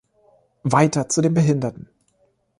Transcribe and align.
Weiter 0.63 1.09
zu 1.09 1.21
den 1.21 1.35
Behinderten. 1.35 1.87